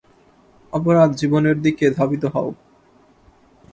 [0.73, 2.49] অপরাধ জীবনের দিকে ধাবিত হও।